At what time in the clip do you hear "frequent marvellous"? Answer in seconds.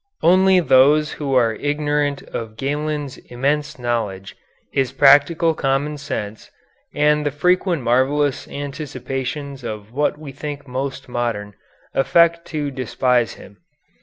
7.29-8.47